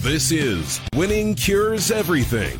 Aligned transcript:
This 0.00 0.30
is 0.30 0.80
Winning 0.94 1.34
Cures 1.34 1.90
Everything. 1.90 2.56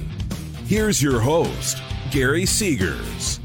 Here's 0.66 1.00
your 1.00 1.20
host, 1.20 1.80
Gary 2.10 2.42
Seegers. 2.42 3.38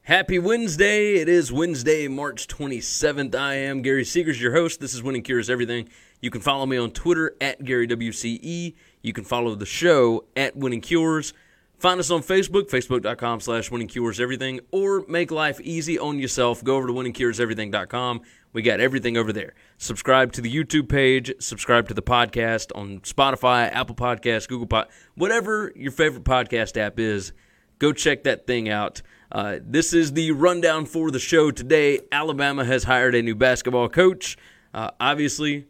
Happy 0.00 0.38
Wednesday. 0.38 1.16
It 1.16 1.28
is 1.28 1.52
Wednesday, 1.52 2.08
March 2.08 2.48
27th. 2.48 3.34
I 3.34 3.56
am 3.56 3.82
Gary 3.82 4.04
Seegers, 4.04 4.40
your 4.40 4.54
host. 4.54 4.80
This 4.80 4.94
is 4.94 5.02
Winning 5.02 5.22
Cures 5.22 5.50
Everything. 5.50 5.90
You 6.22 6.30
can 6.30 6.40
follow 6.40 6.64
me 6.64 6.78
on 6.78 6.92
Twitter 6.92 7.36
at 7.42 7.60
GaryWCE. 7.60 8.74
You 9.02 9.12
can 9.12 9.24
follow 9.24 9.54
the 9.54 9.66
show 9.66 10.24
at 10.34 10.56
Winning 10.56 10.80
Cures. 10.80 11.34
Find 11.76 12.00
us 12.00 12.10
on 12.10 12.22
Facebook, 12.22 12.70
facebook.com 12.70 13.40
slash 13.40 13.70
Winning 13.70 13.88
Cures 13.88 14.18
Everything, 14.18 14.60
or 14.70 15.04
make 15.08 15.30
life 15.30 15.60
easy 15.60 15.98
on 15.98 16.18
yourself. 16.18 16.64
Go 16.64 16.76
over 16.76 16.86
to 16.86 16.92
winningcureseverything.com. 16.94 18.22
We 18.52 18.62
got 18.62 18.80
everything 18.80 19.16
over 19.16 19.32
there. 19.32 19.54
Subscribe 19.78 20.32
to 20.32 20.40
the 20.40 20.52
YouTube 20.52 20.88
page, 20.88 21.32
subscribe 21.38 21.86
to 21.88 21.94
the 21.94 22.02
podcast 22.02 22.72
on 22.74 23.00
Spotify, 23.00 23.72
Apple 23.72 23.94
Podcasts, 23.94 24.48
Google 24.48 24.66
Pod, 24.66 24.88
whatever 25.14 25.72
your 25.76 25.92
favorite 25.92 26.24
podcast 26.24 26.76
app 26.76 26.98
is. 26.98 27.32
Go 27.78 27.92
check 27.92 28.24
that 28.24 28.46
thing 28.46 28.68
out. 28.68 29.02
Uh, 29.30 29.58
this 29.62 29.92
is 29.92 30.12
the 30.14 30.32
rundown 30.32 30.84
for 30.84 31.12
the 31.12 31.20
show 31.20 31.52
today. 31.52 32.00
Alabama 32.10 32.64
has 32.64 32.84
hired 32.84 33.14
a 33.14 33.22
new 33.22 33.36
basketball 33.36 33.88
coach. 33.88 34.36
Uh, 34.74 34.90
obviously, 34.98 35.66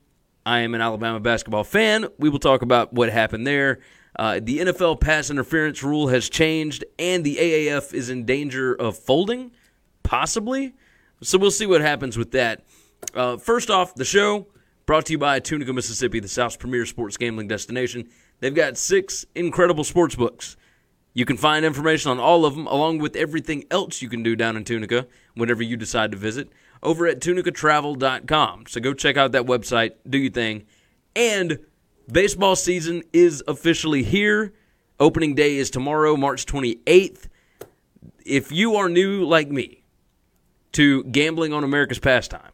I 0.47 0.61
am 0.61 0.75
an 0.75 0.81
Alabama 0.81 1.21
basketball 1.21 1.65
fan. 1.65 2.07
We 2.19 2.31
will 2.31 2.39
talk 2.39 2.63
about 2.63 2.95
what 2.95 3.11
happened 3.11 3.47
there. 3.47 3.81
Uh, 4.17 4.41
the 4.43 4.61
NFL 4.61 5.01
pass 5.01 5.31
interference 5.31 5.83
rule 5.83 6.09
has 6.09 6.29
changed, 6.29 6.85
and 6.99 7.25
the 7.25 7.37
AAF 7.37 7.93
is 7.93 8.11
in 8.11 8.25
danger 8.25 8.75
of 8.75 8.99
folding, 8.99 9.53
possibly. 10.03 10.75
So 11.23 11.39
we'll 11.39 11.51
see 11.51 11.67
what 11.67 11.81
happens 11.83 12.17
with 12.17 12.31
that. 12.33 12.65
Uh, 13.15 13.37
first 13.37 13.71
off, 13.71 13.95
the 13.95 14.05
show 14.05 14.47
brought 14.87 15.07
to 15.07 15.13
you 15.13 15.19
by 15.19 15.39
Tunica, 15.39 15.73
Mississippi, 15.73 16.19
the 16.21 16.29
South's 16.29 16.57
premier 16.57 16.87
sports 16.87 17.17
gambling 17.17 17.49
destination. 17.49 18.09
They've 18.41 18.55
got 18.55 18.79
six 18.79 19.27
incredible 19.35 19.85
sports 19.85 20.15
books. 20.15 20.57
You 21.13 21.25
can 21.25 21.37
find 21.37 21.65
information 21.65 22.11
on 22.11 22.19
all 22.19 22.47
of 22.47 22.55
them, 22.55 22.67
along 22.67 22.99
with 22.99 23.17
everything 23.17 23.65
else 23.71 24.01
you 24.01 24.09
can 24.09 24.23
do 24.23 24.35
down 24.35 24.57
in 24.57 24.65
Tunica 24.65 25.07
whenever 25.35 25.63
you 25.63 25.77
decide 25.77 26.13
to 26.13 26.17
visit, 26.17 26.49
over 26.83 27.07
at 27.07 27.21
tunicatravel.com. 27.21 28.67
So 28.69 28.81
go 28.81 28.95
check 28.95 29.17
out 29.17 29.33
that 29.33 29.45
website, 29.45 29.93
do 30.09 30.19
your 30.19 30.31
thing. 30.31 30.65
And 31.15 31.59
baseball 32.11 32.57
season 32.57 33.03
is 33.13 33.43
officially 33.47 34.05
here. 34.05 34.55
Opening 34.99 35.35
day 35.35 35.57
is 35.57 35.69
tomorrow, 35.69 36.17
March 36.17 36.47
28th. 36.47 37.27
If 38.25 38.53
you 38.53 38.77
are 38.77 38.89
new 38.89 39.25
like 39.25 39.51
me 39.51 39.80
to 40.73 41.05
gambling 41.05 41.53
on 41.53 41.65
America's 41.65 41.99
pastime, 41.99 42.53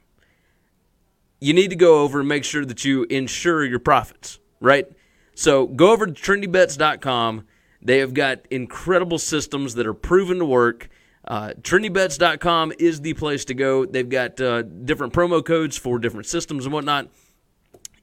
you 1.41 1.53
need 1.53 1.70
to 1.70 1.77
go 1.77 2.03
over 2.03 2.20
and 2.20 2.28
make 2.28 2.45
sure 2.45 2.64
that 2.64 2.84
you 2.84 3.05
insure 3.05 3.64
your 3.64 3.78
profits, 3.78 4.39
right? 4.61 4.86
So 5.34 5.67
go 5.67 5.92
over 5.92 6.06
to 6.06 6.12
trendybets.com. 6.12 7.47
They 7.83 7.98
have 7.98 8.14
got 8.14 8.41
incredible 8.50 9.19
systems 9.19 9.75
that 9.75 9.86
are 9.86 9.95
proven 9.95 10.39
to 10.39 10.47
work. 10.47 10.89
Uh, 11.27 11.50
trendybets.com 11.61 12.73
is 12.78 13.00
the 13.00 13.14
place 13.14 13.45
to 13.47 13.55
go. 13.55 13.84
They've 13.84 14.08
got 14.08 14.41
uh, 14.41 14.62
different 14.62 15.12
promo 15.12 15.45
codes 15.45 15.77
for 15.77 15.98
different 15.98 16.27
systems 16.27 16.64
and 16.64 16.73
whatnot. 16.73 17.08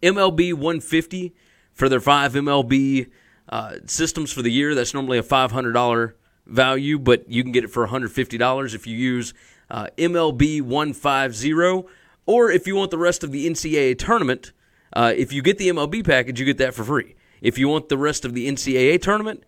MLB 0.02 0.53
150 0.53 1.33
for 1.73 1.89
their 1.89 2.02
five 2.02 2.33
MLB 2.33 3.09
uh, 3.50 3.75
systems 3.86 4.31
for 4.31 4.42
the 4.42 4.52
year. 4.52 4.75
That's 4.75 4.94
normally 4.94 5.17
a 5.17 5.23
$500 5.23 6.14
value, 6.45 7.00
but 7.00 7.30
you 7.30 7.44
can 7.44 7.52
get 7.52 7.64
it 7.64 7.70
for 7.70 7.88
$150 7.88 8.75
if 8.75 8.86
you 8.86 8.95
use 8.95 9.33
uh, 9.74 9.88
MLB 9.98 10.62
150. 10.62 11.90
Or 12.26 12.50
if 12.50 12.68
you 12.68 12.76
want 12.76 12.92
the 12.92 12.98
rest 12.98 13.24
of 13.24 13.32
the 13.32 13.50
NCAA 13.50 13.98
tournament, 13.98 14.54
uh, 14.94 15.12
if 15.16 15.34
you 15.34 15.42
get 15.42 15.58
the 15.58 15.68
MLB 15.70 16.06
package, 16.06 16.40
you 16.40 16.46
get 16.46 16.60
that 16.60 16.74
for 16.74 16.86
free. 16.86 17.16
If 17.42 17.58
you 17.58 17.68
want 17.68 17.90
the 17.90 17.98
rest 17.98 18.24
of 18.24 18.34
the 18.34 18.48
NCAA 18.48 19.02
tournament, 19.02 19.44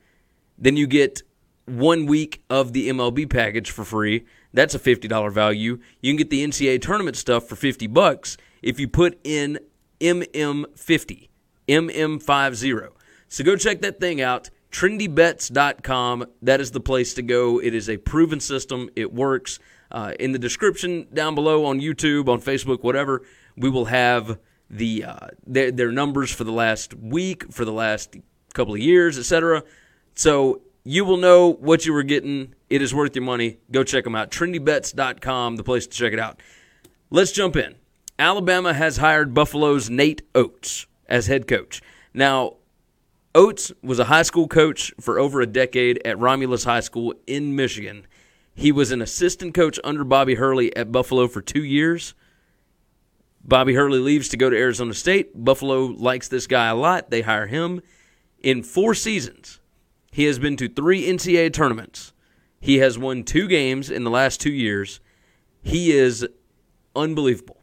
then 0.58 0.76
you 0.76 0.88
get 0.88 1.24
one 1.66 2.06
week 2.06 2.44
of 2.50 2.74
the 2.74 2.90
MLB 2.90 3.30
package 3.30 3.72
for 3.72 3.86
free. 3.86 4.26
That's 4.54 4.76
a 4.76 4.80
$50 4.80 5.32
value. 5.32 5.80
You 6.02 6.12
can 6.12 6.18
get 6.18 6.30
the 6.30 6.46
NCAA 6.46 6.82
tournament 6.82 7.16
stuff 7.16 7.48
for 7.48 7.56
50 7.56 7.88
bucks 7.88 8.38
if 8.62 8.80
you 8.80 8.88
put 8.88 9.20
in 9.24 9.60
MM50. 10.02 11.30
MM50. 11.68 12.90
So 13.28 13.44
go 13.44 13.56
check 13.56 13.82
that 13.82 14.00
thing 14.00 14.22
out. 14.22 14.50
TrendyBets.com. 14.72 16.26
That 16.42 16.60
is 16.60 16.72
the 16.72 16.80
place 16.80 17.14
to 17.14 17.22
go. 17.22 17.62
It 17.62 17.74
is 17.74 17.90
a 17.90 17.98
proven 17.98 18.40
system. 18.40 18.90
It 18.96 19.14
works. 19.14 19.60
Uh, 19.92 20.14
in 20.20 20.32
the 20.32 20.40
description 20.40 21.08
down 21.14 21.36
below 21.36 21.66
on 21.66 21.80
YouTube, 21.80 22.28
on 22.28 22.42
Facebook, 22.42 22.84
whatever, 22.84 23.22
we 23.56 23.70
will 23.70 23.86
have 23.86 24.40
the 24.70 25.06
uh, 25.06 25.28
their, 25.46 25.72
their 25.72 25.92
numbers 25.92 26.32
for 26.32 26.44
the 26.44 26.52
last 26.52 26.94
week, 26.94 27.52
for 27.52 27.66
the 27.66 27.72
last 27.72 28.16
couple 28.54 28.74
of 28.74 28.80
years, 28.80 29.18
etc. 29.18 29.64
So 30.16 30.62
you 30.84 31.06
will 31.06 31.18
know 31.18 31.54
what 31.54 31.86
you 31.86 31.94
were 31.94 32.04
getting. 32.04 32.56
It 32.70 32.82
is 32.82 32.94
worth 32.94 33.16
your 33.16 33.24
money. 33.24 33.58
Go 33.72 33.84
check 33.84 34.04
them 34.04 34.16
out. 34.16 34.32
TrendyBets.com, 34.32 35.56
the 35.56 35.64
place 35.64 35.88
to 35.88 35.98
check 35.98 36.14
it 36.14 36.20
out. 36.20 36.42
Let's 37.10 37.32
jump 37.32 37.56
in. 37.56 37.76
Alabama 38.18 38.74
has 38.74 38.98
hired 38.98 39.34
Buffalo's 39.34 39.90
Nate 39.90 40.22
Oats 40.34 40.88
as 41.08 41.28
head 41.28 41.48
coach. 41.48 41.82
Now, 42.14 42.56
Oats 43.34 43.74
was 43.84 44.00
a 44.00 44.06
high 44.06 44.22
school 44.22 44.48
coach 44.48 44.94
for 45.00 45.20
over 45.20 45.42
a 45.42 45.46
decade 45.46 46.02
at 46.06 46.18
Romulus 46.18 46.64
High 46.64 46.80
School 46.80 47.14
in 47.28 47.56
Michigan. 47.56 48.08
He 48.56 48.72
was 48.72 48.92
an 48.92 49.02
assistant 49.02 49.54
coach 49.54 49.78
under 49.84 50.06
Bobby 50.06 50.36
Hurley 50.36 50.76
at 50.76 50.92
Buffalo 50.92 51.28
for 51.28 51.42
two 51.42 51.64
years. 51.64 52.16
Bobby 53.44 53.76
Hurley 53.76 54.00
leaves 54.00 54.30
to 54.30 54.38
go 54.38 54.50
to 54.50 54.58
Arizona 54.58 54.94
State. 54.94 55.32
Buffalo 55.36 55.86
likes 55.86 56.30
this 56.30 56.48
guy 56.48 56.68
a 56.68 56.76
lot. 56.76 57.12
They 57.12 57.22
hire 57.22 57.48
him. 57.48 57.82
In 58.42 58.64
four 58.64 58.96
seasons, 58.96 59.60
he 60.12 60.24
has 60.24 60.40
been 60.40 60.56
to 60.58 60.70
three 60.70 61.06
NCAA 61.06 61.54
tournaments. 61.54 62.14
He 62.60 62.78
has 62.78 62.98
won 62.98 63.24
two 63.24 63.48
games 63.48 63.92
in 63.92 64.06
the 64.06 64.10
last 64.10 64.40
two 64.40 64.52
years. 64.52 65.02
He 65.62 65.92
is 65.92 66.26
unbelievable. 66.96 67.58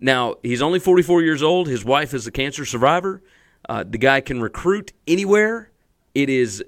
Now, 0.00 0.36
he's 0.42 0.62
only 0.62 0.80
44 0.80 1.22
years 1.22 1.42
old. 1.42 1.68
His 1.68 1.84
wife 1.84 2.14
is 2.14 2.26
a 2.26 2.32
cancer 2.32 2.64
survivor. 2.64 3.22
Uh, 3.68 3.84
the 3.88 3.98
guy 3.98 4.20
can 4.20 4.40
recruit 4.40 4.92
anywhere. 5.06 5.70
It 6.14 6.28
is 6.28 6.64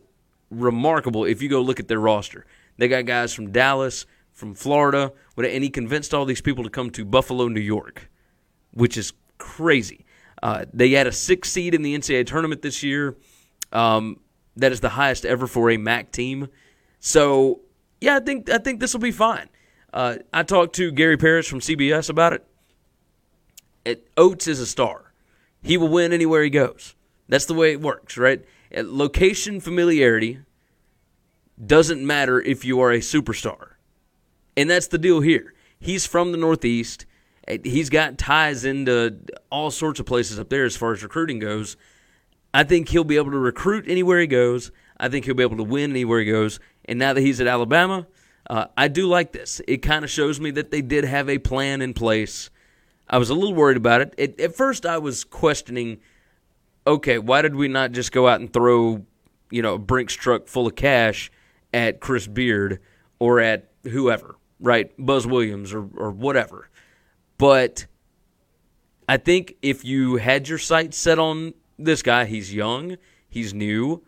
remarkable 0.50 1.24
if 1.24 1.42
you 1.42 1.48
go 1.48 1.60
look 1.60 1.80
at 1.80 1.88
their 1.88 1.98
roster. 1.98 2.46
They 2.76 2.88
got 2.88 3.06
guys 3.06 3.32
from 3.32 3.52
Dallas, 3.52 4.06
from 4.32 4.54
Florida, 4.54 5.12
and 5.36 5.62
he 5.62 5.70
convinced 5.70 6.12
all 6.12 6.24
these 6.24 6.40
people 6.40 6.64
to 6.64 6.70
come 6.70 6.90
to 6.90 7.04
Buffalo, 7.04 7.48
New 7.48 7.60
York, 7.60 8.10
which 8.72 8.96
is 8.96 9.12
crazy. 9.38 10.04
Uh, 10.42 10.64
they 10.72 10.90
had 10.90 11.06
a 11.06 11.12
six 11.12 11.50
seed 11.50 11.74
in 11.74 11.82
the 11.82 11.96
NCAA 11.96 12.26
tournament 12.26 12.62
this 12.62 12.82
year. 12.82 13.16
Um, 13.72 14.20
that 14.56 14.72
is 14.72 14.80
the 14.80 14.90
highest 14.90 15.24
ever 15.24 15.46
for 15.46 15.70
a 15.70 15.76
MAC 15.76 16.12
team. 16.12 16.48
So, 17.00 17.60
yeah, 18.00 18.16
I 18.16 18.20
think 18.20 18.50
I 18.50 18.58
think 18.58 18.80
this 18.80 18.92
will 18.92 19.00
be 19.00 19.10
fine. 19.10 19.48
Uh, 19.92 20.16
I 20.32 20.42
talked 20.42 20.74
to 20.76 20.90
Gary 20.90 21.16
Parrish 21.16 21.48
from 21.48 21.60
CBS 21.60 22.10
about 22.10 22.32
it. 22.32 22.46
it. 23.84 24.08
Oats 24.16 24.48
is 24.48 24.60
a 24.60 24.66
star. 24.66 25.12
He 25.62 25.76
will 25.76 25.88
win 25.88 26.12
anywhere 26.12 26.42
he 26.42 26.50
goes. 26.50 26.94
That's 27.28 27.46
the 27.46 27.54
way 27.54 27.72
it 27.72 27.80
works, 27.80 28.18
right? 28.18 28.44
At 28.72 28.86
location 28.86 29.60
familiarity 29.60 30.40
doesn't 31.64 32.04
matter 32.06 32.40
if 32.40 32.64
you 32.64 32.80
are 32.80 32.90
a 32.90 32.98
superstar. 32.98 33.72
And 34.56 34.70
that's 34.70 34.86
the 34.86 34.98
deal 34.98 35.20
here. 35.20 35.54
He's 35.78 36.06
from 36.06 36.32
the 36.32 36.38
Northeast. 36.38 37.06
He's 37.62 37.90
got 37.90 38.18
ties 38.18 38.64
into 38.64 39.18
all 39.50 39.70
sorts 39.70 40.00
of 40.00 40.06
places 40.06 40.38
up 40.38 40.48
there 40.48 40.64
as 40.64 40.76
far 40.76 40.92
as 40.92 41.02
recruiting 41.02 41.38
goes. 41.38 41.76
I 42.52 42.64
think 42.64 42.88
he'll 42.88 43.04
be 43.04 43.16
able 43.16 43.32
to 43.32 43.38
recruit 43.38 43.84
anywhere 43.88 44.20
he 44.20 44.26
goes. 44.26 44.70
I 44.98 45.08
think 45.08 45.24
he'll 45.24 45.34
be 45.34 45.42
able 45.42 45.56
to 45.56 45.64
win 45.64 45.90
anywhere 45.90 46.20
he 46.20 46.26
goes. 46.26 46.60
And 46.84 46.98
now 46.98 47.12
that 47.12 47.20
he's 47.20 47.40
at 47.40 47.46
Alabama, 47.46 48.06
uh, 48.48 48.66
I 48.76 48.88
do 48.88 49.06
like 49.06 49.32
this. 49.32 49.60
It 49.66 49.78
kind 49.78 50.04
of 50.04 50.10
shows 50.10 50.40
me 50.40 50.50
that 50.52 50.70
they 50.70 50.82
did 50.82 51.04
have 51.04 51.28
a 51.28 51.38
plan 51.38 51.82
in 51.82 51.94
place. 51.94 52.50
I 53.08 53.18
was 53.18 53.28
a 53.30 53.34
little 53.34 53.54
worried 53.54 53.76
about 53.76 54.00
it. 54.00 54.14
it. 54.16 54.40
At 54.40 54.56
first, 54.56 54.86
I 54.86 54.98
was 54.98 55.24
questioning 55.24 56.00
okay, 56.86 57.18
why 57.18 57.40
did 57.42 57.54
we 57.54 57.66
not 57.66 57.92
just 57.92 58.12
go 58.12 58.28
out 58.28 58.40
and 58.40 58.52
throw, 58.52 59.04
you 59.50 59.62
know, 59.62 59.74
a 59.74 59.78
Brinks 59.78 60.12
truck 60.12 60.48
full 60.48 60.66
of 60.66 60.76
cash 60.76 61.30
at 61.74 62.00
Chris 62.00 62.26
Beard 62.26 62.80
or 63.18 63.40
at 63.40 63.70
whoever, 63.82 64.36
right? 64.60 64.90
Buzz 64.96 65.26
Williams 65.26 65.74
or, 65.74 65.86
or 65.96 66.10
whatever. 66.10 66.70
But 67.36 67.86
I 69.06 69.18
think 69.18 69.56
if 69.60 69.84
you 69.84 70.16
had 70.16 70.48
your 70.48 70.58
sights 70.58 70.96
set 70.96 71.18
on 71.18 71.52
this 71.78 72.00
guy, 72.02 72.24
he's 72.24 72.54
young, 72.54 72.96
he's 73.28 73.52
new. 73.52 74.02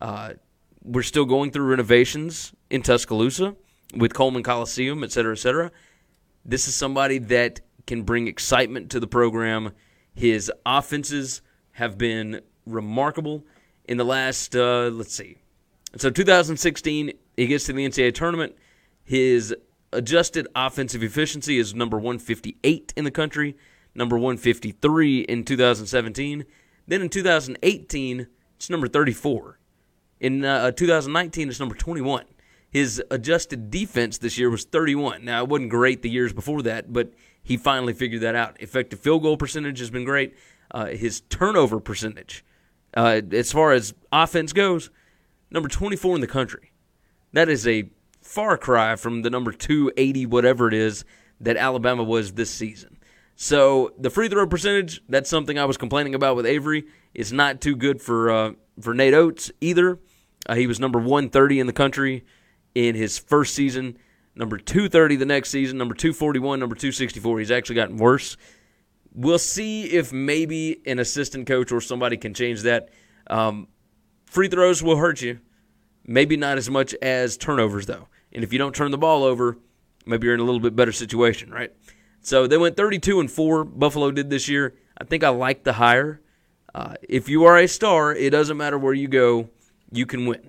Uh, 0.00 0.34
we're 0.82 1.04
still 1.04 1.24
going 1.24 1.52
through 1.52 1.66
renovations 1.66 2.52
in 2.68 2.82
Tuscaloosa 2.82 3.54
with 3.96 4.12
Coleman 4.12 4.42
Coliseum, 4.42 5.04
et 5.04 5.12
cetera, 5.12 5.32
et 5.32 5.38
cetera. 5.38 5.70
This 6.44 6.66
is 6.66 6.74
somebody 6.74 7.18
that 7.18 7.60
can 7.86 8.02
bring 8.02 8.26
excitement 8.26 8.90
to 8.90 8.98
the 8.98 9.06
program. 9.06 9.72
His 10.14 10.50
offenses 10.66 11.40
have 11.72 11.96
been 11.96 12.40
remarkable 12.66 13.44
in 13.84 13.96
the 13.96 14.04
last, 14.04 14.56
uh, 14.56 14.90
let's 14.92 15.14
see. 15.14 15.41
So 15.96 16.10
2016, 16.10 17.12
he 17.36 17.46
gets 17.46 17.64
to 17.64 17.72
the 17.72 17.86
NCAA 17.86 18.14
tournament. 18.14 18.56
His 19.04 19.54
adjusted 19.92 20.48
offensive 20.56 21.02
efficiency 21.02 21.58
is 21.58 21.74
number 21.74 21.98
158 21.98 22.94
in 22.96 23.04
the 23.04 23.10
country, 23.10 23.56
number 23.94 24.16
153 24.16 25.20
in 25.20 25.44
2017. 25.44 26.46
Then 26.86 27.02
in 27.02 27.08
2018, 27.08 28.26
it's 28.56 28.70
number 28.70 28.88
34. 28.88 29.58
In 30.20 30.44
uh, 30.44 30.70
2019, 30.70 31.48
it's 31.48 31.60
number 31.60 31.74
21. 31.74 32.24
His 32.70 33.02
adjusted 33.10 33.70
defense 33.70 34.16
this 34.16 34.38
year 34.38 34.48
was 34.48 34.64
31. 34.64 35.24
Now, 35.24 35.42
it 35.42 35.48
wasn't 35.48 35.68
great 35.68 36.00
the 36.00 36.08
years 36.08 36.32
before 36.32 36.62
that, 36.62 36.90
but 36.90 37.12
he 37.42 37.58
finally 37.58 37.92
figured 37.92 38.22
that 38.22 38.34
out. 38.34 38.56
Effective 38.60 38.98
field 38.98 39.22
goal 39.22 39.36
percentage 39.36 39.78
has 39.78 39.90
been 39.90 40.04
great. 40.04 40.34
Uh, 40.70 40.86
his 40.86 41.20
turnover 41.22 41.80
percentage, 41.80 42.44
uh, 42.94 43.20
as 43.30 43.52
far 43.52 43.72
as 43.72 43.92
offense 44.10 44.54
goes, 44.54 44.88
number 45.52 45.68
24 45.68 46.16
in 46.16 46.20
the 46.20 46.26
country. 46.26 46.72
That 47.32 47.48
is 47.48 47.66
a 47.66 47.90
far 48.20 48.56
cry 48.56 48.96
from 48.96 49.22
the 49.22 49.30
number 49.30 49.52
280, 49.52 50.26
whatever 50.26 50.68
it 50.68 50.74
is, 50.74 51.04
that 51.40 51.56
Alabama 51.56 52.02
was 52.02 52.32
this 52.32 52.50
season. 52.50 52.98
So 53.36 53.92
the 53.98 54.10
free 54.10 54.28
throw 54.28 54.46
percentage, 54.46 55.02
that's 55.08 55.28
something 55.28 55.58
I 55.58 55.64
was 55.64 55.76
complaining 55.76 56.14
about 56.14 56.36
with 56.36 56.46
Avery. 56.46 56.84
It's 57.14 57.32
not 57.32 57.60
too 57.60 57.74
good 57.74 58.00
for 58.00 58.30
uh, 58.30 58.52
for 58.80 58.94
Nate 58.94 59.14
Oats 59.14 59.50
either. 59.60 59.98
Uh, 60.46 60.54
he 60.54 60.66
was 60.66 60.78
number 60.78 60.98
130 60.98 61.60
in 61.60 61.66
the 61.66 61.72
country 61.72 62.24
in 62.74 62.94
his 62.94 63.18
first 63.18 63.54
season, 63.54 63.96
number 64.34 64.58
230 64.58 65.16
the 65.16 65.26
next 65.26 65.50
season, 65.50 65.78
number 65.78 65.94
241, 65.94 66.58
number 66.60 66.74
264. 66.74 67.38
He's 67.38 67.50
actually 67.50 67.76
gotten 67.76 67.96
worse. 67.96 68.36
We'll 69.14 69.38
see 69.38 69.84
if 69.84 70.12
maybe 70.12 70.80
an 70.86 70.98
assistant 70.98 71.46
coach 71.46 71.70
or 71.70 71.80
somebody 71.80 72.16
can 72.16 72.34
change 72.34 72.62
that. 72.62 72.88
Um, 73.28 73.68
free 74.32 74.48
throws 74.48 74.82
will 74.82 74.96
hurt 74.96 75.20
you. 75.20 75.40
Maybe 76.06 76.38
not 76.38 76.56
as 76.56 76.70
much 76.70 76.94
as 77.02 77.36
turnovers, 77.36 77.84
though. 77.84 78.08
And 78.32 78.42
if 78.42 78.50
you 78.52 78.58
don't 78.58 78.74
turn 78.74 78.90
the 78.90 78.98
ball 78.98 79.24
over, 79.24 79.58
maybe 80.06 80.26
you're 80.26 80.34
in 80.34 80.40
a 80.40 80.44
little 80.44 80.58
bit 80.58 80.74
better 80.74 80.90
situation, 80.90 81.50
right? 81.50 81.70
So 82.22 82.46
they 82.46 82.56
went 82.56 82.76
32 82.76 83.20
and 83.20 83.30
4. 83.30 83.64
Buffalo 83.64 84.10
did 84.10 84.30
this 84.30 84.48
year. 84.48 84.74
I 84.96 85.04
think 85.04 85.22
I 85.22 85.28
like 85.28 85.64
the 85.64 85.74
hire. 85.74 86.22
Uh, 86.74 86.94
if 87.06 87.28
you 87.28 87.44
are 87.44 87.58
a 87.58 87.68
star, 87.68 88.14
it 88.14 88.30
doesn't 88.30 88.56
matter 88.56 88.78
where 88.78 88.94
you 88.94 89.06
go, 89.06 89.50
you 89.90 90.06
can 90.06 90.24
win. 90.24 90.40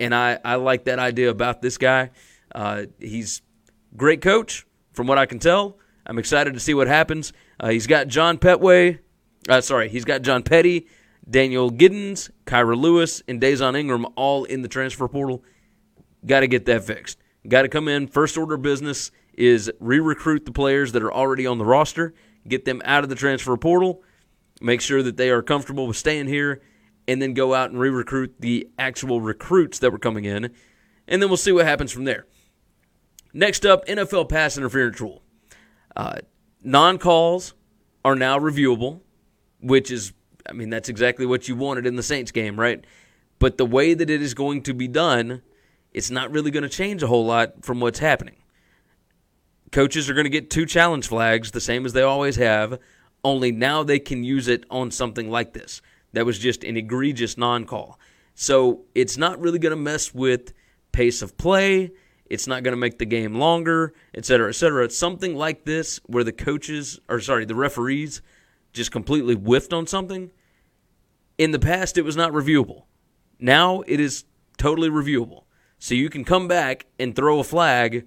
And 0.00 0.14
I, 0.14 0.38
I 0.42 0.54
like 0.54 0.84
that 0.84 0.98
idea 0.98 1.28
about 1.28 1.60
this 1.60 1.76
guy. 1.76 2.10
Uh, 2.54 2.84
he's 2.98 3.42
great 3.96 4.22
coach, 4.22 4.66
from 4.92 5.06
what 5.06 5.18
I 5.18 5.26
can 5.26 5.38
tell. 5.38 5.78
I'm 6.06 6.18
excited 6.18 6.54
to 6.54 6.60
see 6.60 6.72
what 6.72 6.86
happens. 6.86 7.34
Uh, 7.60 7.68
he's 7.68 7.86
got 7.86 8.08
John 8.08 8.38
Petway. 8.38 9.00
Uh, 9.46 9.60
sorry, 9.60 9.90
he's 9.90 10.06
got 10.06 10.22
John 10.22 10.42
Petty, 10.42 10.86
Daniel 11.28 11.70
Giddens, 11.70 12.30
Kira 12.44 12.76
Lewis, 12.76 13.22
and 13.26 13.40
Dazon 13.40 13.76
Ingram 13.76 14.06
all 14.16 14.44
in 14.44 14.62
the 14.62 14.68
transfer 14.68 15.08
portal. 15.08 15.42
Got 16.24 16.40
to 16.40 16.46
get 16.46 16.66
that 16.66 16.84
fixed. 16.84 17.18
Got 17.48 17.62
to 17.62 17.68
come 17.68 17.88
in. 17.88 18.06
First 18.06 18.36
order 18.36 18.56
business 18.56 19.10
is 19.34 19.70
re 19.80 20.00
recruit 20.00 20.44
the 20.44 20.52
players 20.52 20.92
that 20.92 21.02
are 21.02 21.12
already 21.12 21.46
on 21.46 21.58
the 21.58 21.64
roster, 21.64 22.14
get 22.48 22.64
them 22.64 22.80
out 22.84 23.04
of 23.04 23.10
the 23.10 23.16
transfer 23.16 23.56
portal, 23.56 24.02
make 24.60 24.80
sure 24.80 25.02
that 25.02 25.16
they 25.16 25.30
are 25.30 25.42
comfortable 25.42 25.86
with 25.86 25.96
staying 25.96 26.26
here, 26.26 26.62
and 27.06 27.20
then 27.20 27.34
go 27.34 27.54
out 27.54 27.70
and 27.70 27.78
re 27.78 27.90
recruit 27.90 28.34
the 28.40 28.68
actual 28.78 29.20
recruits 29.20 29.78
that 29.80 29.90
were 29.92 29.98
coming 29.98 30.24
in. 30.24 30.52
And 31.08 31.22
then 31.22 31.28
we'll 31.28 31.36
see 31.36 31.52
what 31.52 31.66
happens 31.66 31.92
from 31.92 32.04
there. 32.04 32.26
Next 33.32 33.66
up, 33.66 33.86
NFL 33.86 34.28
pass 34.28 34.56
interference 34.56 35.00
rule. 35.00 35.22
Uh, 35.94 36.18
non 36.62 36.98
calls 36.98 37.54
are 38.04 38.16
now 38.16 38.38
reviewable, 38.38 39.00
which 39.60 39.90
is, 39.90 40.12
I 40.48 40.52
mean, 40.52 40.70
that's 40.70 40.88
exactly 40.88 41.26
what 41.26 41.48
you 41.48 41.56
wanted 41.56 41.86
in 41.86 41.96
the 41.96 42.02
Saints 42.02 42.30
game, 42.30 42.58
right? 42.58 42.84
But 43.38 43.58
the 43.58 43.66
way 43.66 43.94
that 43.94 44.08
it 44.08 44.22
is 44.22 44.34
going 44.34 44.62
to 44.62 44.74
be 44.74 44.88
done 44.88 45.42
it's 45.96 46.10
not 46.10 46.30
really 46.30 46.50
going 46.50 46.62
to 46.62 46.68
change 46.68 47.02
a 47.02 47.06
whole 47.06 47.24
lot 47.24 47.64
from 47.64 47.80
what's 47.80 48.00
happening. 48.00 48.36
Coaches 49.72 50.10
are 50.10 50.14
going 50.14 50.24
to 50.24 50.30
get 50.30 50.50
two 50.50 50.66
challenge 50.66 51.08
flags, 51.08 51.52
the 51.52 51.60
same 51.60 51.86
as 51.86 51.94
they 51.94 52.02
always 52.02 52.36
have, 52.36 52.78
only 53.24 53.50
now 53.50 53.82
they 53.82 53.98
can 53.98 54.22
use 54.22 54.46
it 54.46 54.64
on 54.68 54.90
something 54.90 55.30
like 55.30 55.54
this. 55.54 55.80
That 56.12 56.26
was 56.26 56.38
just 56.38 56.64
an 56.64 56.76
egregious 56.76 57.38
non 57.38 57.64
call. 57.64 57.98
So 58.34 58.84
it's 58.94 59.16
not 59.16 59.40
really 59.40 59.58
going 59.58 59.70
to 59.70 59.76
mess 59.76 60.12
with 60.12 60.52
pace 60.92 61.22
of 61.22 61.38
play. 61.38 61.92
It's 62.26 62.46
not 62.46 62.62
going 62.62 62.72
to 62.72 62.80
make 62.80 62.98
the 62.98 63.06
game 63.06 63.36
longer, 63.36 63.94
et 64.14 64.26
cetera, 64.26 64.50
et 64.50 64.54
cetera. 64.54 64.84
It's 64.84 64.98
something 64.98 65.34
like 65.34 65.64
this 65.64 65.98
where 66.04 66.24
the 66.24 66.32
coaches, 66.32 67.00
or 67.08 67.20
sorry, 67.20 67.46
the 67.46 67.54
referees 67.54 68.20
just 68.74 68.92
completely 68.92 69.34
whiffed 69.34 69.72
on 69.72 69.86
something. 69.86 70.30
In 71.38 71.50
the 71.50 71.58
past, 71.58 71.98
it 71.98 72.02
was 72.02 72.16
not 72.16 72.32
reviewable. 72.32 72.84
Now 73.38 73.82
it 73.86 74.00
is 74.00 74.24
totally 74.56 74.88
reviewable. 74.88 75.44
So 75.78 75.94
you 75.94 76.08
can 76.08 76.24
come 76.24 76.48
back 76.48 76.86
and 76.98 77.14
throw 77.14 77.38
a 77.38 77.44
flag 77.44 78.06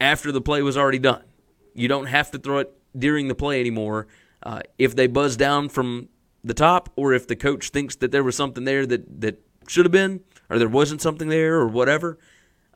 after 0.00 0.32
the 0.32 0.40
play 0.40 0.62
was 0.62 0.76
already 0.76 0.98
done. 0.98 1.22
You 1.74 1.88
don't 1.88 2.06
have 2.06 2.30
to 2.32 2.38
throw 2.38 2.58
it 2.58 2.72
during 2.96 3.28
the 3.28 3.34
play 3.34 3.60
anymore. 3.60 4.06
Uh, 4.42 4.60
if 4.78 4.94
they 4.94 5.06
buzz 5.06 5.36
down 5.36 5.68
from 5.68 6.08
the 6.42 6.54
top, 6.54 6.90
or 6.96 7.14
if 7.14 7.26
the 7.26 7.36
coach 7.36 7.70
thinks 7.70 7.96
that 7.96 8.12
there 8.12 8.22
was 8.22 8.36
something 8.36 8.64
there 8.64 8.84
that, 8.86 9.20
that 9.20 9.40
should 9.66 9.84
have 9.84 9.92
been, 9.92 10.20
or 10.50 10.58
there 10.58 10.68
wasn't 10.68 11.00
something 11.00 11.28
there, 11.28 11.54
or 11.54 11.66
whatever, 11.66 12.18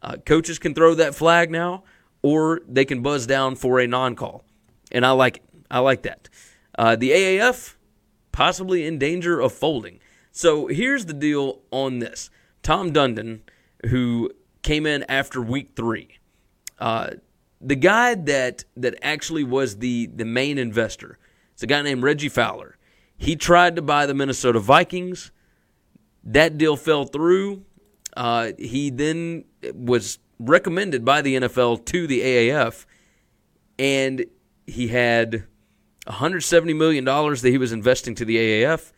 uh, 0.03 0.17
coaches 0.25 0.59
can 0.59 0.75
throw 0.75 0.95
that 0.95 1.15
flag 1.15 1.51
now, 1.51 1.85
or 2.23 2.61
they 2.67 2.85
can 2.85 3.03
buzz 3.03 3.27
down 3.27 3.57
for 3.57 3.79
a 3.79 3.87
non 3.87 4.15
call. 4.15 4.45
And 4.91 5.05
I 5.05 5.11
like 5.11 5.39
it. 5.39 5.43
I 5.71 5.81
like 5.81 6.03
that. 6.03 6.29
Uh, 6.79 6.97
the 6.97 7.11
AAF, 7.11 7.75
possibly 8.39 8.87
in 8.87 8.99
danger 8.99 9.41
of 9.41 9.53
folding. 9.53 9.99
So 10.31 10.69
here's 10.69 11.07
the 11.07 11.13
deal 11.13 11.59
on 11.73 11.99
this 11.99 12.31
Tom 12.63 12.93
Dundon 12.93 13.41
who 13.87 14.31
came 14.63 14.87
in 14.87 15.05
after 15.09 15.43
week 15.43 15.73
three. 15.75 16.19
Uh, 16.79 17.15
the 17.61 17.75
guy 17.75 18.15
that 18.15 18.65
that 18.77 18.95
actually 19.03 19.43
was 19.43 19.79
the 19.79 20.07
the 20.07 20.25
main 20.25 20.57
investor, 20.57 21.19
it's 21.53 21.65
a 21.65 21.67
guy 21.67 21.83
named 21.83 22.05
Reggie 22.05 22.29
Fowler. 22.29 22.79
He 23.17 23.35
tried 23.35 23.75
to 23.75 23.83
buy 23.83 24.07
the 24.07 24.15
Minnesota 24.15 24.61
Vikings. 24.61 25.33
That 26.23 26.57
deal 26.57 26.77
fell 26.77 27.07
through. 27.07 27.65
Uh, 28.17 28.53
he 28.57 28.91
then 28.91 29.47
was 29.75 30.21
recommended 30.39 31.05
by 31.05 31.23
the 31.23 31.35
NFL 31.35 31.85
to 31.87 32.07
the 32.07 32.21
AAF, 32.21 32.87
and 33.81 34.27
he 34.69 34.87
had 34.87 35.49
170 36.09 36.75
million 36.75 37.05
dollars 37.05 37.43
that 37.43 37.51
he 37.51 37.59
was 37.59 37.73
investing 37.73 38.15
to 38.17 38.25
the 38.25 38.37
AAF 38.37 38.93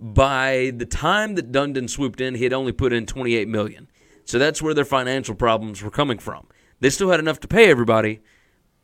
by 0.00 0.72
the 0.74 0.86
time 0.86 1.34
that 1.34 1.52
Dundon 1.52 1.88
swooped 1.88 2.20
in, 2.20 2.34
he 2.34 2.44
had 2.44 2.54
only 2.54 2.72
put 2.72 2.92
in 2.92 3.04
28 3.04 3.46
million. 3.48 3.88
So 4.24 4.38
that's 4.38 4.62
where 4.62 4.72
their 4.72 4.84
financial 4.84 5.34
problems 5.34 5.82
were 5.82 5.90
coming 5.90 6.18
from. 6.18 6.46
They 6.80 6.88
still 6.88 7.10
had 7.10 7.20
enough 7.20 7.40
to 7.40 7.48
pay 7.48 7.70
everybody, 7.70 8.20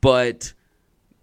but 0.02 0.52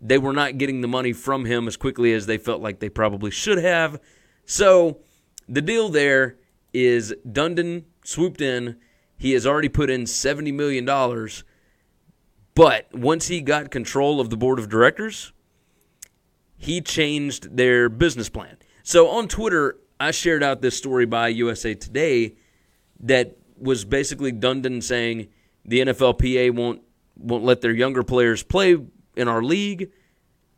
they 0.02 0.18
were 0.18 0.34
not 0.34 0.58
getting 0.58 0.82
the 0.82 0.88
money 0.88 1.14
from 1.14 1.46
him 1.46 1.68
as 1.68 1.78
quickly 1.78 2.12
as 2.14 2.26
they 2.26 2.40
felt 2.40 2.62
like 2.62 2.80
they 2.80 2.90
probably 2.90 3.30
should 3.30 3.60
have. 3.60 4.02
So 4.46 5.00
the 5.48 5.62
deal 5.62 5.90
there 5.90 6.38
is 6.74 7.14
Dundon 7.28 7.84
swooped 8.04 8.42
in. 8.42 8.78
He 9.18 9.34
has 9.34 9.46
already 9.46 9.70
put 9.70 9.92
in 9.92 10.06
$70 10.06 10.54
million. 10.54 10.86
But 12.56 12.94
once 12.94 13.28
he 13.28 13.42
got 13.42 13.70
control 13.70 14.20
of 14.20 14.32
the 14.32 14.38
board 14.38 14.58
of 14.58 14.70
directors, 14.70 15.34
he 16.64 16.80
changed 16.80 17.58
their 17.58 17.90
business 17.90 18.30
plan. 18.30 18.56
So 18.84 19.10
on 19.10 19.28
Twitter, 19.28 19.76
I 20.00 20.12
shared 20.12 20.42
out 20.44 20.62
this 20.62 20.78
story 20.78 21.06
by 21.06 21.28
USA 21.28 21.74
Today 21.74 22.36
that 23.02 23.38
was 23.58 23.84
basically 23.84 24.32
Dundon 24.32 24.82
saying 24.82 25.28
the 25.66 25.82
NFLPA 25.82 26.56
won't 26.56 26.82
won't 27.18 27.44
let 27.44 27.60
their 27.60 27.74
younger 27.74 28.02
players 28.02 28.44
play 28.44 28.78
in 29.16 29.28
our 29.28 29.44
league, 29.44 29.92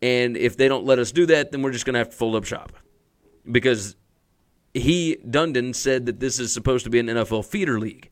and 0.01 0.37
if 0.37 0.55
they 0.55 0.67
don't 0.67 0.85
let 0.85 0.99
us 0.99 1.11
do 1.11 1.25
that, 1.25 1.51
then 1.51 1.63
we're 1.63 1.71
just 1.71 1.85
going 1.85 1.95
to 1.95 1.99
have 1.99 2.11
to 2.11 2.15
fold 2.15 2.35
up 2.35 2.45
shop 2.45 2.71
because 3.51 3.95
he 4.75 5.17
Dundon 5.27 5.73
said 5.73 6.05
that 6.05 6.19
this 6.19 6.39
is 6.39 6.53
supposed 6.53 6.83
to 6.83 6.91
be 6.91 6.99
an 6.99 7.07
NFL 7.07 7.45
feeder 7.45 7.79
league. 7.79 8.11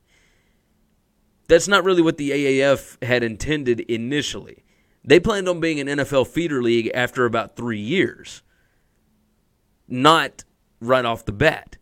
That's 1.47 1.67
not 1.67 1.83
really 1.83 2.01
what 2.01 2.17
the 2.17 2.31
AAF 2.31 3.03
had 3.03 3.23
intended 3.23 3.81
initially. 3.81 4.62
They 5.05 5.19
planned 5.19 5.49
on 5.49 5.59
being 5.59 5.79
an 5.79 5.87
NFL 5.87 6.27
feeder 6.27 6.61
league 6.61 6.89
after 6.93 7.25
about 7.25 7.55
three 7.55 7.79
years, 7.79 8.41
not 9.87 10.43
right 10.79 11.03
off 11.03 11.25
the 11.25 11.33
bat. 11.33 11.77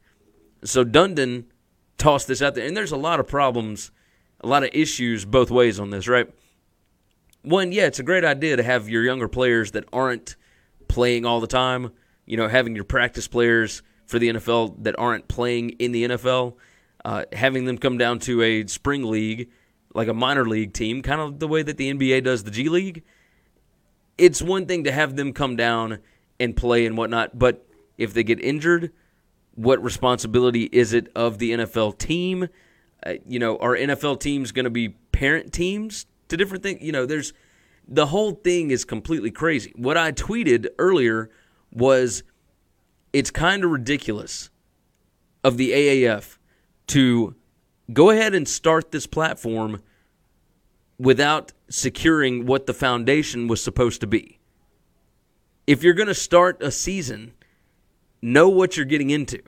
So 0.63 0.83
Dundon 0.83 1.45
tossed 1.97 2.27
this 2.27 2.41
out 2.41 2.55
there, 2.55 2.65
and 2.65 2.75
there's 2.75 2.91
a 2.91 2.97
lot 2.97 3.19
of 3.19 3.27
problems, 3.27 3.91
a 4.39 4.47
lot 4.47 4.63
of 4.63 4.69
issues 4.73 5.23
both 5.23 5.51
ways 5.51 5.79
on 5.79 5.91
this, 5.91 6.07
right? 6.07 6.27
One, 7.43 7.71
yeah, 7.71 7.85
it's 7.85 7.99
a 7.99 8.03
great 8.03 8.23
idea 8.23 8.57
to 8.57 8.63
have 8.63 8.89
your 8.89 9.03
younger 9.03 9.27
players 9.27 9.71
that 9.71 9.85
aren't 9.93 10.35
playing 10.87 11.25
all 11.25 11.39
the 11.39 11.47
time, 11.47 11.91
you 12.25 12.37
know, 12.37 12.47
having 12.47 12.75
your 12.75 12.83
practice 12.83 13.27
players 13.27 13.81
for 14.05 14.19
the 14.19 14.29
NFL 14.29 14.83
that 14.83 14.97
aren't 14.99 15.27
playing 15.27 15.71
in 15.71 15.91
the 15.91 16.03
NFL, 16.03 16.55
uh, 17.05 17.25
having 17.33 17.65
them 17.65 17.77
come 17.77 17.97
down 17.97 18.19
to 18.19 18.41
a 18.41 18.67
spring 18.67 19.03
league, 19.03 19.49
like 19.93 20.07
a 20.07 20.13
minor 20.13 20.45
league 20.45 20.73
team, 20.73 21.01
kind 21.01 21.21
of 21.21 21.39
the 21.39 21.47
way 21.47 21.63
that 21.63 21.77
the 21.77 21.93
NBA 21.93 22.23
does 22.23 22.43
the 22.43 22.51
G 22.51 22.69
League. 22.69 23.03
It's 24.17 24.41
one 24.41 24.65
thing 24.65 24.83
to 24.83 24.91
have 24.91 25.15
them 25.15 25.33
come 25.33 25.55
down 25.55 25.99
and 26.39 26.55
play 26.55 26.85
and 26.85 26.97
whatnot, 26.97 27.37
but 27.37 27.65
if 27.97 28.13
they 28.13 28.23
get 28.23 28.39
injured, 28.43 28.91
what 29.55 29.83
responsibility 29.83 30.63
is 30.71 30.93
it 30.93 31.07
of 31.15 31.37
the 31.37 31.51
NFL 31.51 31.97
team? 31.97 32.47
Uh, 33.05 33.13
you 33.27 33.39
know, 33.39 33.57
are 33.57 33.75
NFL 33.75 34.19
teams 34.19 34.51
going 34.51 34.63
to 34.65 34.71
be 34.71 34.89
parent 34.89 35.51
teams 35.51 36.05
to 36.29 36.37
different 36.37 36.63
things? 36.63 36.81
You 36.81 36.91
know, 36.91 37.05
there's 37.05 37.33
the 37.87 38.07
whole 38.07 38.31
thing 38.31 38.71
is 38.71 38.85
completely 38.85 39.31
crazy. 39.31 39.73
What 39.75 39.97
I 39.97 40.11
tweeted 40.11 40.67
earlier 40.77 41.29
was 41.71 42.23
it's 43.13 43.31
kind 43.31 43.63
of 43.63 43.71
ridiculous 43.71 44.49
of 45.43 45.57
the 45.57 45.71
AAF 45.71 46.37
to 46.87 47.35
go 47.93 48.09
ahead 48.09 48.33
and 48.33 48.47
start 48.47 48.91
this 48.91 49.07
platform 49.07 49.81
without 50.97 51.51
securing 51.69 52.45
what 52.45 52.67
the 52.67 52.73
foundation 52.73 53.47
was 53.47 53.63
supposed 53.63 54.01
to 54.01 54.07
be. 54.07 54.39
If 55.65 55.83
you're 55.83 55.93
going 55.93 56.07
to 56.07 56.13
start 56.13 56.61
a 56.61 56.71
season, 56.71 57.33
know 58.21 58.49
what 58.49 58.77
you're 58.77 58.85
getting 58.85 59.09
into. 59.09 59.41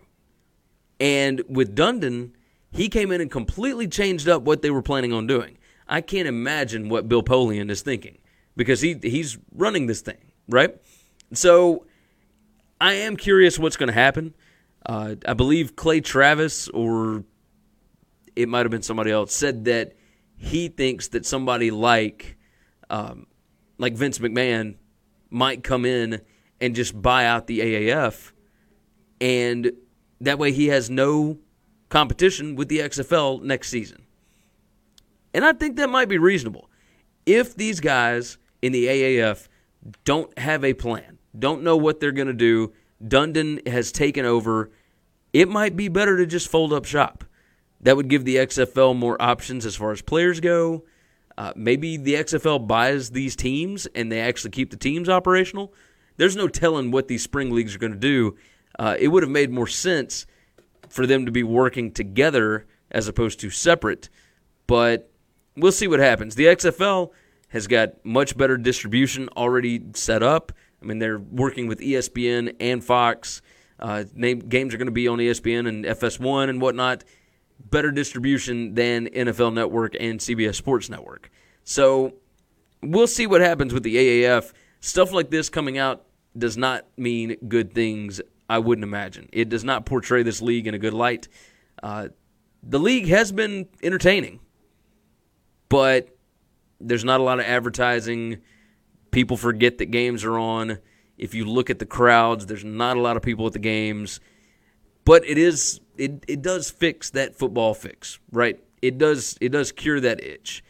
And 0.99 1.43
with 1.47 1.75
Dundon, 1.75 2.31
he 2.71 2.89
came 2.89 3.11
in 3.11 3.21
and 3.21 3.29
completely 3.29 3.87
changed 3.87 4.27
up 4.27 4.43
what 4.43 4.61
they 4.61 4.71
were 4.71 4.81
planning 4.81 5.13
on 5.13 5.27
doing. 5.27 5.57
I 5.87 6.01
can't 6.01 6.27
imagine 6.27 6.89
what 6.89 7.07
Bill 7.07 7.23
Polian 7.23 7.69
is 7.69 7.81
thinking 7.81 8.17
because 8.55 8.81
he 8.81 8.97
he's 9.01 9.37
running 9.53 9.87
this 9.87 10.01
thing, 10.01 10.31
right? 10.47 10.75
So 11.33 11.85
I 12.79 12.93
am 12.93 13.15
curious 13.15 13.59
what's 13.59 13.77
going 13.77 13.87
to 13.87 13.93
happen. 13.93 14.33
Uh, 14.85 15.15
I 15.27 15.33
believe 15.33 15.75
Clay 15.75 16.01
Travis, 16.01 16.67
or 16.69 17.23
it 18.35 18.49
might 18.49 18.59
have 18.59 18.71
been 18.71 18.81
somebody 18.81 19.11
else, 19.11 19.33
said 19.33 19.65
that 19.65 19.93
he 20.37 20.67
thinks 20.67 21.09
that 21.09 21.25
somebody 21.25 21.71
like 21.71 22.37
um, 22.89 23.27
like 23.77 23.93
Vince 23.93 24.19
McMahon 24.19 24.75
might 25.29 25.63
come 25.63 25.85
in 25.85 26.21
and 26.61 26.75
just 26.75 26.99
buy 26.99 27.25
out 27.25 27.47
the 27.47 27.59
AAF, 27.59 28.31
and 29.19 29.71
that 30.21 30.39
way 30.39 30.51
he 30.51 30.67
has 30.67 30.89
no 30.89 31.39
competition 31.89 32.55
with 32.55 32.69
the 32.69 32.79
XFL 32.79 33.41
next 33.41 33.69
season. 33.69 34.03
And 35.33 35.43
I 35.43 35.53
think 35.53 35.77
that 35.77 35.89
might 35.89 36.09
be 36.09 36.17
reasonable. 36.17 36.69
If 37.25 37.55
these 37.55 37.79
guys 37.79 38.37
in 38.61 38.71
the 38.71 38.85
AAF 38.85 39.47
don't 40.05 40.37
have 40.37 40.63
a 40.63 40.73
plan, 40.73 41.19
don't 41.37 41.63
know 41.63 41.77
what 41.77 41.99
they're 41.99 42.11
going 42.11 42.27
to 42.27 42.33
do, 42.33 42.73
Dundon 43.03 43.67
has 43.67 43.91
taken 43.91 44.25
over, 44.25 44.71
it 45.33 45.49
might 45.49 45.75
be 45.75 45.87
better 45.87 46.17
to 46.17 46.25
just 46.25 46.47
fold 46.47 46.73
up 46.73 46.85
shop. 46.85 47.23
That 47.83 47.97
would 47.97 48.07
give 48.07 48.25
the 48.25 48.37
XFL 48.37 48.95
more 48.97 49.21
options 49.21 49.65
as 49.65 49.75
far 49.75 49.91
as 49.91 50.01
players 50.01 50.39
go. 50.39 50.85
Uh, 51.37 51.53
maybe 51.55 51.97
the 51.97 52.15
XFL 52.15 52.67
buys 52.67 53.11
these 53.11 53.35
teams 53.35 53.85
and 53.87 54.11
they 54.11 54.19
actually 54.19 54.51
keep 54.51 54.71
the 54.71 54.77
teams 54.77 55.09
operational. 55.09 55.73
There's 56.17 56.35
no 56.35 56.47
telling 56.47 56.91
what 56.91 57.07
these 57.07 57.23
spring 57.23 57.51
leagues 57.51 57.75
are 57.75 57.79
going 57.79 57.93
to 57.93 57.99
do. 57.99 58.37
Uh, 58.77 58.95
it 58.99 59.09
would 59.09 59.23
have 59.23 59.31
made 59.31 59.51
more 59.51 59.67
sense 59.67 60.25
for 60.89 61.05
them 61.07 61.25
to 61.25 61.31
be 61.31 61.43
working 61.43 61.91
together 61.91 62.65
as 62.91 63.07
opposed 63.07 63.39
to 63.41 63.49
separate. 63.49 64.09
But 64.67 65.11
we'll 65.57 65.71
see 65.71 65.87
what 65.87 65.99
happens. 65.99 66.35
The 66.35 66.45
XFL 66.45 67.11
has 67.49 67.67
got 67.67 68.03
much 68.05 68.37
better 68.37 68.57
distribution 68.57 69.27
already 69.35 69.81
set 69.93 70.23
up. 70.23 70.51
I 70.81 70.85
mean, 70.85 70.99
they're 70.99 71.19
working 71.19 71.67
with 71.67 71.79
ESPN 71.79 72.55
and 72.59 72.83
Fox. 72.83 73.41
Uh, 73.79 74.03
name, 74.13 74.39
games 74.39 74.73
are 74.73 74.77
going 74.77 74.87
to 74.87 74.91
be 74.91 75.07
on 75.07 75.17
ESPN 75.17 75.67
and 75.67 75.85
FS1 75.85 76.49
and 76.49 76.61
whatnot. 76.61 77.03
Better 77.59 77.91
distribution 77.91 78.75
than 78.75 79.07
NFL 79.07 79.53
Network 79.53 79.95
and 79.99 80.19
CBS 80.19 80.55
Sports 80.55 80.89
Network. 80.89 81.31
So 81.63 82.13
we'll 82.81 83.07
see 83.07 83.27
what 83.27 83.41
happens 83.41 83.73
with 83.73 83.83
the 83.83 83.95
AAF. 83.95 84.53
Stuff 84.79 85.11
like 85.11 85.29
this 85.29 85.49
coming 85.49 85.77
out 85.77 86.05
does 86.37 86.57
not 86.57 86.85
mean 86.97 87.37
good 87.47 87.73
things, 87.73 88.21
I 88.49 88.59
wouldn't 88.59 88.83
imagine. 88.83 89.29
It 89.31 89.49
does 89.49 89.63
not 89.63 89.85
portray 89.85 90.23
this 90.23 90.41
league 90.41 90.67
in 90.67 90.73
a 90.73 90.79
good 90.79 90.93
light. 90.93 91.27
Uh, 91.81 92.09
the 92.61 92.79
league 92.79 93.07
has 93.07 93.31
been 93.31 93.67
entertaining, 93.81 94.39
but 95.69 96.15
there's 96.79 97.05
not 97.05 97.19
a 97.19 97.23
lot 97.23 97.39
of 97.39 97.45
advertising. 97.45 98.37
People 99.11 99.37
forget 99.37 99.77
that 99.77 99.87
games 99.87 100.23
are 100.23 100.37
on. 100.37 100.79
If 101.17 101.33
you 101.33 101.45
look 101.45 101.69
at 101.69 101.79
the 101.79 101.85
crowds, 101.85 102.45
there's 102.45 102.63
not 102.63 102.97
a 102.97 103.01
lot 103.01 103.17
of 103.17 103.23
people 103.23 103.47
at 103.47 103.53
the 103.53 103.59
games. 103.59 104.19
But 105.05 105.25
it 105.25 105.37
is 105.37 105.79
it, 105.97 106.23
it 106.27 106.41
does 106.41 106.69
fix 106.69 107.09
that 107.11 107.35
football 107.35 107.73
fix, 107.73 108.19
right? 108.31 108.59
It 108.81 108.97
does 108.97 109.37
it 109.39 109.49
does 109.49 109.71
cure 109.71 109.99
that 109.99 110.23
itch. 110.23 110.63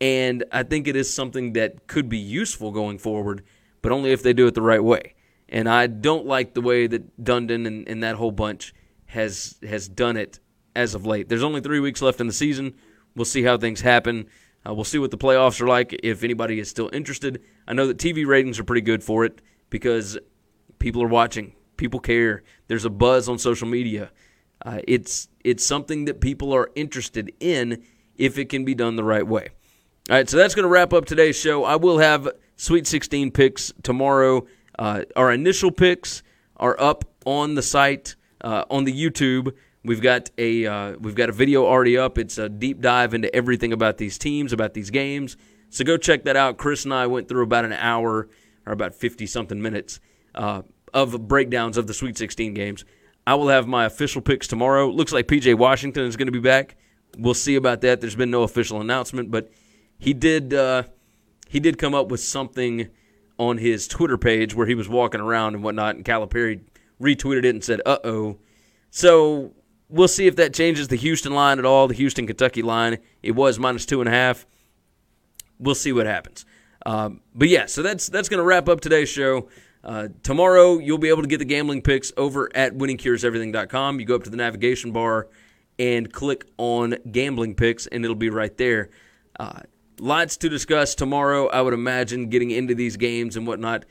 And 0.00 0.44
I 0.52 0.62
think 0.62 0.86
it 0.86 0.96
is 0.96 1.12
something 1.12 1.54
that 1.54 1.86
could 1.86 2.08
be 2.08 2.18
useful 2.18 2.70
going 2.70 2.98
forward, 2.98 3.42
but 3.80 3.92
only 3.92 4.12
if 4.12 4.22
they 4.22 4.32
do 4.32 4.46
it 4.46 4.54
the 4.54 4.62
right 4.62 4.82
way. 4.82 5.14
And 5.48 5.68
I 5.68 5.86
don't 5.86 6.26
like 6.26 6.54
the 6.54 6.60
way 6.60 6.86
that 6.86 7.22
Dundon 7.22 7.66
and, 7.66 7.88
and 7.88 8.02
that 8.02 8.16
whole 8.16 8.30
bunch 8.30 8.74
has 9.06 9.56
has 9.62 9.88
done 9.88 10.16
it 10.16 10.40
as 10.74 10.94
of 10.94 11.06
late. 11.06 11.28
There's 11.28 11.42
only 11.42 11.60
three 11.60 11.80
weeks 11.80 12.02
left 12.02 12.20
in 12.20 12.26
the 12.26 12.32
season. 12.32 12.74
We'll 13.14 13.24
see 13.24 13.42
how 13.42 13.56
things 13.56 13.80
happen. 13.80 14.26
Uh, 14.66 14.74
we'll 14.74 14.84
see 14.84 14.98
what 14.98 15.10
the 15.10 15.18
playoffs 15.18 15.60
are 15.60 15.66
like 15.66 15.98
if 16.02 16.22
anybody 16.22 16.58
is 16.58 16.68
still 16.68 16.90
interested. 16.92 17.42
I 17.66 17.72
know 17.72 17.86
that 17.86 17.98
TV 17.98 18.26
ratings 18.26 18.58
are 18.58 18.64
pretty 18.64 18.82
good 18.82 19.02
for 19.02 19.24
it 19.24 19.40
because 19.70 20.18
people 20.78 21.02
are 21.02 21.08
watching, 21.08 21.54
people 21.76 22.00
care. 22.00 22.42
There's 22.68 22.84
a 22.84 22.90
buzz 22.90 23.28
on 23.28 23.38
social 23.38 23.68
media. 23.68 24.10
Uh, 24.64 24.80
it's 24.86 25.28
it's 25.44 25.64
something 25.64 26.06
that 26.06 26.20
people 26.20 26.52
are 26.52 26.70
interested 26.74 27.32
in 27.40 27.82
if 28.16 28.38
it 28.38 28.48
can 28.48 28.64
be 28.64 28.74
done 28.74 28.96
the 28.96 29.04
right 29.04 29.26
way. 29.26 29.48
All 30.08 30.16
right, 30.16 30.28
so 30.28 30.36
that's 30.36 30.54
going 30.54 30.64
to 30.64 30.68
wrap 30.68 30.92
up 30.92 31.04
today's 31.04 31.36
show. 31.36 31.64
I 31.64 31.76
will 31.76 31.98
have 31.98 32.28
Sweet 32.56 32.86
16 32.86 33.32
picks 33.32 33.72
tomorrow. 33.82 34.46
Uh, 34.78 35.02
our 35.14 35.32
initial 35.32 35.70
picks 35.70 36.22
are 36.56 36.76
up 36.80 37.04
on 37.24 37.54
the 37.54 37.62
site 37.62 38.16
uh, 38.40 38.64
on 38.70 38.84
the 38.84 38.92
YouTube. 38.92 39.52
We've 39.84 40.00
got 40.00 40.30
a 40.38 40.66
uh, 40.66 40.96
we've 40.98 41.14
got 41.14 41.28
a 41.28 41.32
video 41.32 41.64
already 41.64 41.98
up. 41.98 42.18
It's 42.18 42.38
a 42.38 42.48
deep 42.48 42.80
dive 42.80 43.14
into 43.14 43.34
everything 43.34 43.72
about 43.72 43.98
these 43.98 44.18
teams, 44.18 44.52
about 44.52 44.74
these 44.74 44.90
games. 44.90 45.36
So 45.70 45.84
go 45.84 45.96
check 45.96 46.24
that 46.24 46.36
out. 46.36 46.56
Chris 46.56 46.84
and 46.84 46.94
I 46.94 47.06
went 47.06 47.28
through 47.28 47.42
about 47.42 47.64
an 47.64 47.72
hour 47.72 48.28
or 48.64 48.72
about 48.72 48.94
fifty 48.94 49.26
something 49.26 49.60
minutes 49.60 50.00
uh, 50.34 50.62
of 50.92 51.28
breakdowns 51.28 51.76
of 51.76 51.86
the 51.86 51.94
Sweet 51.94 52.16
16 52.16 52.54
games. 52.54 52.84
I 53.26 53.34
will 53.34 53.48
have 53.48 53.66
my 53.66 53.84
official 53.84 54.22
picks 54.22 54.46
tomorrow. 54.46 54.88
Looks 54.88 55.12
like 55.12 55.26
PJ 55.26 55.56
Washington 55.56 56.04
is 56.04 56.16
going 56.16 56.26
to 56.26 56.32
be 56.32 56.38
back. 56.38 56.76
We'll 57.18 57.34
see 57.34 57.56
about 57.56 57.80
that. 57.80 58.00
There's 58.00 58.14
been 58.14 58.30
no 58.30 58.42
official 58.42 58.80
announcement, 58.80 59.30
but 59.30 59.50
he 59.98 60.14
did 60.14 60.54
uh, 60.54 60.84
he 61.48 61.60
did 61.60 61.78
come 61.78 61.94
up 61.94 62.08
with 62.08 62.20
something 62.20 62.88
on 63.38 63.58
his 63.58 63.88
Twitter 63.88 64.18
page 64.18 64.54
where 64.54 64.66
he 64.66 64.74
was 64.74 64.88
walking 64.88 65.20
around 65.20 65.54
and 65.54 65.64
whatnot, 65.64 65.96
and 65.96 66.04
Calipari 66.04 66.60
retweeted 67.00 67.44
it 67.44 67.50
and 67.50 67.64
said, 67.64 67.80
"Uh 67.84 67.98
oh." 68.04 68.38
So 68.90 69.52
we'll 69.88 70.08
see 70.08 70.26
if 70.26 70.36
that 70.36 70.54
changes 70.54 70.88
the 70.88 70.96
Houston 70.96 71.34
line 71.34 71.58
at 71.58 71.64
all. 71.64 71.88
The 71.88 71.94
Houston 71.94 72.26
Kentucky 72.26 72.62
line 72.62 72.98
it 73.22 73.32
was 73.32 73.58
minus 73.58 73.86
two 73.86 74.00
and 74.00 74.08
a 74.08 74.12
half. 74.12 74.46
We'll 75.58 75.74
see 75.74 75.92
what 75.92 76.06
happens. 76.06 76.44
Um, 76.84 77.20
but 77.34 77.48
yeah, 77.48 77.66
so 77.66 77.82
that's 77.82 78.08
that's 78.08 78.28
going 78.28 78.38
to 78.38 78.44
wrap 78.44 78.68
up 78.68 78.80
today's 78.80 79.08
show. 79.08 79.48
Uh, 79.86 80.08
tomorrow 80.24 80.78
you'll 80.78 80.98
be 80.98 81.08
able 81.08 81.22
to 81.22 81.28
get 81.28 81.38
the 81.38 81.44
gambling 81.44 81.80
picks 81.80 82.12
over 82.16 82.50
at 82.56 82.74
winningcureseverything.com. 82.74 84.00
You 84.00 84.06
go 84.06 84.16
up 84.16 84.24
to 84.24 84.30
the 84.30 84.36
navigation 84.36 84.90
bar 84.90 85.28
and 85.78 86.12
click 86.12 86.44
on 86.58 86.96
gambling 87.10 87.54
picks, 87.54 87.86
and 87.86 88.04
it'll 88.04 88.16
be 88.16 88.30
right 88.30 88.56
there. 88.56 88.90
Uh, 89.38 89.60
lots 90.00 90.36
to 90.38 90.48
discuss 90.48 90.96
tomorrow. 90.96 91.46
I 91.46 91.62
would 91.62 91.72
imagine 91.72 92.30
getting 92.30 92.50
into 92.50 92.74
these 92.74 92.96
games 92.96 93.36
and 93.36 93.46
whatnot. 93.46 93.84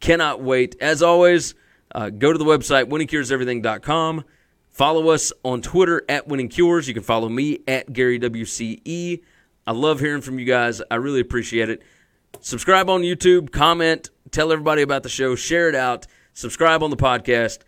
Cannot 0.00 0.40
wait. 0.40 0.74
As 0.80 1.02
always, 1.02 1.54
uh, 1.94 2.08
go 2.08 2.32
to 2.32 2.38
the 2.38 2.44
website 2.44 2.86
winningcureseverything.com. 2.86 4.24
Follow 4.70 5.10
us 5.10 5.32
on 5.42 5.60
Twitter 5.60 6.02
at 6.08 6.28
Winning 6.28 6.48
Cures. 6.48 6.88
You 6.88 6.94
can 6.94 7.02
follow 7.02 7.28
me 7.28 7.58
at 7.68 7.92
Gary 7.92 8.18
WCE. 8.18 9.20
I 9.66 9.72
love 9.72 10.00
hearing 10.00 10.22
from 10.22 10.38
you 10.38 10.46
guys. 10.46 10.80
I 10.90 10.94
really 10.94 11.20
appreciate 11.20 11.68
it. 11.68 11.82
Subscribe 12.40 12.88
on 12.88 13.02
YouTube, 13.02 13.50
comment, 13.50 14.08
tell 14.30 14.52
everybody 14.52 14.82
about 14.82 15.02
the 15.02 15.08
show, 15.08 15.34
share 15.34 15.68
it 15.68 15.74
out, 15.74 16.06
subscribe 16.34 16.82
on 16.82 16.90
the 16.90 16.96
podcast. 16.96 17.60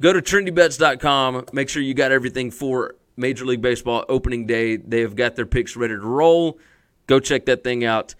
Go 0.00 0.12
to 0.12 0.22
trendybets.com. 0.22 1.46
Make 1.52 1.68
sure 1.68 1.82
you 1.82 1.94
got 1.94 2.10
everything 2.10 2.50
for 2.50 2.94
Major 3.16 3.44
League 3.44 3.60
Baseball 3.60 4.04
opening 4.08 4.46
day. 4.46 4.76
They 4.76 5.02
have 5.02 5.14
got 5.14 5.36
their 5.36 5.46
picks 5.46 5.76
ready 5.76 5.94
to 5.94 6.00
roll. 6.00 6.58
Go 7.06 7.20
check 7.20 7.46
that 7.46 7.62
thing 7.62 7.84
out. 7.84 8.14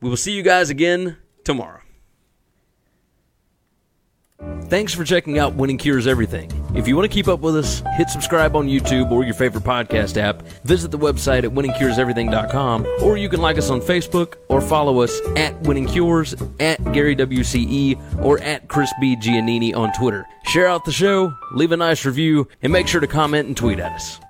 We 0.00 0.08
will 0.08 0.16
see 0.16 0.32
you 0.32 0.42
guys 0.42 0.70
again 0.70 1.16
tomorrow. 1.44 1.80
Thanks 4.64 4.92
for 4.92 5.04
checking 5.04 5.38
out 5.38 5.54
Winning 5.54 5.78
Cures 5.78 6.06
Everything. 6.06 6.50
If 6.74 6.88
you 6.88 6.96
want 6.96 7.08
to 7.08 7.14
keep 7.14 7.28
up 7.28 7.40
with 7.40 7.56
us, 7.56 7.82
hit 7.96 8.10
subscribe 8.10 8.56
on 8.56 8.66
YouTube 8.66 9.10
or 9.10 9.22
your 9.22 9.34
favorite 9.34 9.64
podcast 9.64 10.16
app. 10.16 10.33
Visit 10.64 10.90
the 10.90 10.98
website 10.98 11.44
at 11.44 11.50
winningcureseverything.com, 11.50 12.86
or 13.02 13.16
you 13.18 13.28
can 13.28 13.40
like 13.40 13.58
us 13.58 13.70
on 13.70 13.80
Facebook 13.80 14.36
or 14.48 14.60
follow 14.60 15.00
us 15.02 15.20
at 15.36 15.60
Winning 15.62 15.86
Cures, 15.86 16.34
at 16.58 16.82
Gary 16.92 17.14
WCE, 17.14 18.22
or 18.24 18.40
at 18.40 18.68
Chris 18.68 18.92
B. 19.00 19.16
Giannini 19.16 19.76
on 19.76 19.92
Twitter. 19.92 20.26
Share 20.46 20.66
out 20.66 20.84
the 20.84 20.92
show, 20.92 21.34
leave 21.52 21.72
a 21.72 21.76
nice 21.76 22.04
review, 22.04 22.48
and 22.62 22.72
make 22.72 22.88
sure 22.88 23.00
to 23.00 23.06
comment 23.06 23.46
and 23.46 23.56
tweet 23.56 23.78
at 23.78 23.92
us. 23.92 24.20